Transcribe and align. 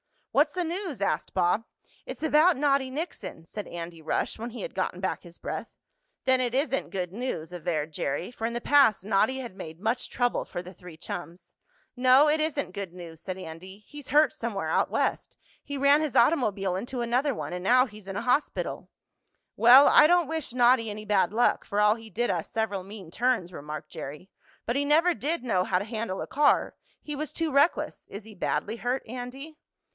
"What's 0.31 0.53
the 0.53 0.63
news?" 0.63 0.99
asked 1.01 1.33
Bob. 1.33 1.65
"It's 2.05 2.23
about 2.23 2.55
Noddy 2.55 2.89
Nixon," 2.89 3.45
said 3.45 3.67
Andy 3.67 4.01
Rush, 4.01 4.39
when 4.39 4.51
he 4.51 4.61
had 4.61 4.73
gotten 4.73 5.01
back 5.01 5.21
his 5.23 5.37
breath. 5.37 5.67
"Then 6.23 6.39
it 6.41 6.55
isn't 6.55 6.89
good 6.89 7.11
news," 7.11 7.51
averred 7.51 7.91
Jerry, 7.91 8.31
for 8.31 8.47
in 8.47 8.53
the 8.53 8.61
past 8.61 9.05
Noddy 9.05 9.39
had 9.39 9.55
made 9.57 9.79
much 9.79 10.09
trouble 10.09 10.45
for 10.45 10.63
the 10.63 10.73
three 10.73 10.95
chums. 10.95 11.53
"No, 11.97 12.29
it 12.29 12.39
isn't 12.39 12.71
good 12.71 12.93
news," 12.93 13.19
said 13.21 13.37
Andy. 13.37 13.79
"He's 13.85 14.07
hurt 14.09 14.31
somewhere 14.33 14.69
out 14.69 14.89
West. 14.89 15.35
He 15.63 15.77
ran 15.77 16.01
his 16.01 16.15
automobile 16.15 16.77
into 16.77 17.01
another 17.01 17.35
one, 17.35 17.51
and 17.53 17.63
now 17.63 17.85
he's 17.85 18.07
in 18.07 18.15
a 18.15 18.21
hospital." 18.23 18.89
"Well, 19.57 19.87
I 19.87 20.07
don't 20.07 20.29
wish 20.29 20.53
Noddy 20.53 20.89
any 20.89 21.05
bad 21.05 21.31
luck, 21.33 21.65
for 21.65 21.81
all 21.81 21.95
he 21.95 22.09
did 22.09 22.29
us 22.31 22.49
several 22.49 22.83
mean 22.85 23.11
turns," 23.11 23.53
remarked 23.53 23.89
Jerry. 23.91 24.29
"But 24.65 24.77
he 24.77 24.85
never 24.85 25.13
did 25.13 25.43
know 25.43 25.63
how 25.65 25.77
to 25.77 25.85
handle 25.85 26.21
a 26.21 26.27
car 26.27 26.73
he 27.03 27.15
was 27.17 27.33
too 27.33 27.51
reckless. 27.51 28.07
Is 28.09 28.23
he 28.23 28.33
badly 28.33 28.77
hurt, 28.77 29.03
Andy?" 29.05 29.57